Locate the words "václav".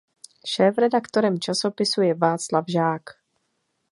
2.13-2.65